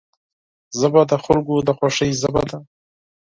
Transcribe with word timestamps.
ژبه 0.79 1.01
د 1.09 1.13
خلکو 1.23 1.55
د 1.67 1.69
خوښۍ 1.77 2.11
ژبه 2.21 2.41
ده 2.49 2.57